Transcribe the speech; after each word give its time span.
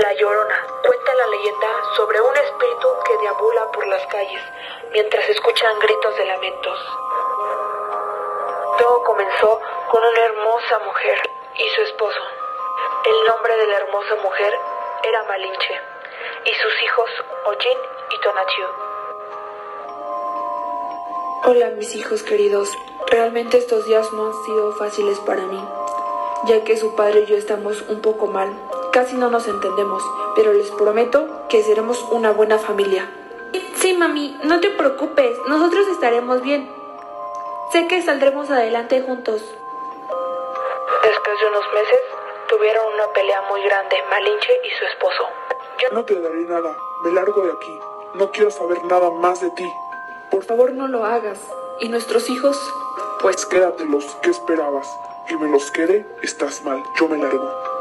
La 0.00 0.14
Llorona 0.14 0.66
cuenta 0.86 1.14
la 1.14 1.26
leyenda 1.26 1.68
sobre 1.96 2.18
un 2.18 2.34
espíritu 2.34 2.88
que 3.04 3.18
deambula 3.18 3.70
por 3.72 3.86
las 3.88 4.06
calles 4.06 4.42
mientras 4.90 5.28
escuchan 5.28 5.78
gritos 5.80 6.16
de 6.16 6.24
lamentos. 6.24 6.78
Todo 8.78 9.02
comenzó 9.04 9.60
con 9.90 10.02
una 10.02 10.18
hermosa 10.18 10.78
mujer 10.86 11.30
y 11.58 11.68
su 11.68 11.82
esposo. 11.82 12.20
El 13.04 13.26
nombre 13.26 13.54
de 13.54 13.66
la 13.66 13.76
hermosa 13.76 14.14
mujer 14.22 14.54
era 15.04 15.24
Malinche 15.24 15.80
y 16.46 16.54
sus 16.54 16.82
hijos 16.84 17.10
Ojin 17.44 17.78
y 18.12 18.20
Tonatiuh. 18.22 18.68
Hola 21.44 21.68
mis 21.76 21.94
hijos 21.96 22.22
queridos, 22.22 22.70
realmente 23.08 23.58
estos 23.58 23.84
días 23.84 24.10
no 24.14 24.28
han 24.28 24.44
sido 24.44 24.72
fáciles 24.72 25.18
para 25.18 25.42
mí, 25.42 25.62
ya 26.44 26.64
que 26.64 26.78
su 26.78 26.96
padre 26.96 27.20
y 27.20 27.26
yo 27.26 27.36
estamos 27.36 27.82
un 27.82 28.00
poco 28.00 28.26
mal, 28.26 28.56
casi 28.92 29.16
no 29.16 29.30
nos 29.30 29.48
entendemos, 29.48 30.02
pero 30.36 30.52
les 30.52 30.70
prometo 30.70 31.26
que 31.48 31.62
seremos 31.62 32.04
una 32.10 32.30
buena 32.30 32.58
familia. 32.58 33.10
Sí, 33.76 33.94
mami, 33.94 34.38
no 34.44 34.60
te 34.60 34.70
preocupes, 34.70 35.36
nosotros 35.48 35.88
estaremos 35.88 36.42
bien. 36.42 36.70
Sé 37.72 37.88
que 37.88 38.02
saldremos 38.02 38.50
adelante 38.50 39.00
juntos. 39.02 39.42
Después 41.02 41.40
de 41.40 41.46
unos 41.48 41.64
meses, 41.74 42.00
tuvieron 42.48 42.86
una 42.94 43.06
pelea 43.12 43.42
muy 43.50 43.62
grande 43.64 43.96
Malinche 44.08 44.52
y 44.64 44.70
su 44.78 44.84
esposo. 44.84 45.24
Yo 45.78 45.88
No 45.92 46.04
te 46.04 46.20
daré 46.20 46.42
nada. 46.42 46.76
Me 47.02 47.12
largo 47.12 47.42
de 47.42 47.52
aquí. 47.52 47.80
No 48.14 48.30
quiero 48.30 48.50
saber 48.50 48.84
nada 48.84 49.10
más 49.10 49.40
de 49.40 49.50
ti. 49.50 49.68
Por 50.30 50.44
favor 50.44 50.72
no 50.72 50.86
lo 50.86 51.04
hagas. 51.04 51.40
¿Y 51.80 51.88
nuestros 51.88 52.28
hijos? 52.30 52.56
Pues 53.20 53.46
quédatelos. 53.46 54.04
¿Qué 54.22 54.30
esperabas? 54.30 54.86
Que 55.26 55.36
me 55.36 55.48
los 55.48 55.70
quede, 55.70 56.06
estás 56.22 56.62
mal. 56.62 56.82
Yo 57.00 57.08
me 57.08 57.18
largo. 57.18 57.71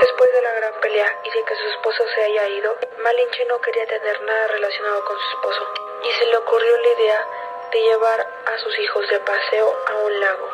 Después 0.00 0.32
de 0.32 0.42
la 0.42 0.52
gran 0.54 0.74
pelea 0.80 1.20
y 1.24 1.30
de 1.30 1.44
que 1.44 1.54
su 1.54 1.68
esposo 1.68 2.02
se 2.14 2.22
haya 2.24 2.48
ido, 2.48 2.76
Malinche 3.02 3.44
no 3.46 3.60
quería 3.60 3.86
tener 3.86 4.22
nada 4.22 4.46
relacionado 4.48 5.04
con 5.04 5.16
su 5.18 5.36
esposo 5.36 5.60
y 6.02 6.10
se 6.18 6.26
le 6.26 6.36
ocurrió 6.36 6.76
la 6.76 6.88
idea 7.00 7.26
de 7.72 7.80
llevar 7.80 8.20
a 8.20 8.58
sus 8.58 8.78
hijos 8.78 9.08
de 9.10 9.18
paseo 9.20 9.76
a 9.86 9.96
un 9.98 10.20
lago. 10.20 10.48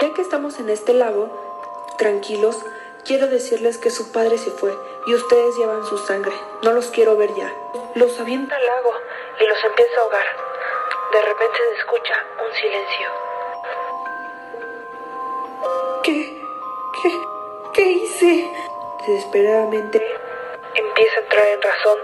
Ya 0.00 0.14
que 0.14 0.22
estamos 0.22 0.58
en 0.58 0.70
este 0.70 0.94
lago, 0.94 1.30
tranquilos, 1.98 2.56
quiero 3.04 3.28
decirles 3.28 3.78
que 3.78 3.90
su 3.90 4.12
padre 4.12 4.38
se 4.38 4.50
fue 4.50 4.76
y 5.06 5.14
ustedes 5.14 5.56
llevan 5.56 5.84
su 5.86 5.98
sangre. 5.98 6.34
No 6.62 6.72
los 6.72 6.88
quiero 6.88 7.16
ver 7.16 7.34
ya. 7.34 7.52
Los 7.94 8.18
avienta 8.20 8.56
Al 8.56 8.66
lago 8.66 8.94
y 9.40 9.44
los 9.46 9.64
empieza 9.64 9.96
a 9.96 10.02
ahogar. 10.02 10.26
De 11.12 11.22
repente 11.22 11.58
se 11.58 11.78
escucha 11.78 12.24
un 12.44 12.54
silencio. 12.54 13.08
¿Qué? 16.02 16.42
¿Qué? 17.02 17.35
Desesperadamente 19.06 20.02
Empieza 20.74 21.16
a 21.16 21.20
entrar 21.20 21.46
en 21.46 21.62
razón 21.62 21.98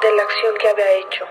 de 0.00 0.12
la 0.16 0.22
acción 0.22 0.56
que 0.56 0.68
había 0.70 0.92
hecho. 0.92 1.26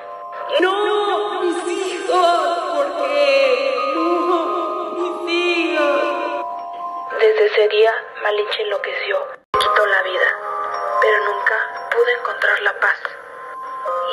No, 0.60 1.42
mis 1.42 1.68
hijos, 1.68 2.50
¿por 2.76 2.86
qué? 3.08 3.74
No, 3.96 4.92
mis 4.94 5.32
hijos. 5.34 6.46
Desde 7.20 7.46
ese 7.48 7.68
día, 7.70 7.92
Malinche 8.22 8.62
enloqueció, 8.62 9.28
quitó 9.60 9.86
la 9.88 10.04
vida, 10.04 10.40
pero 11.02 11.18
nunca 11.26 11.90
pudo 11.90 12.08
encontrar 12.20 12.62
la 12.62 12.80
paz. 12.80 13.00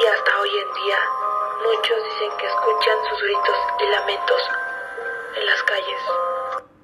Y 0.03 0.06
hasta 0.06 0.41
hoy 0.41 0.59
en 0.59 0.72
día, 0.72 0.98
muchos 1.64 2.03
dicen 2.03 2.36
que 2.39 2.47
escuchan 2.47 2.98
sus 3.11 3.22
gritos 3.22 3.56
y 3.78 3.86
lamentos. 3.91 4.50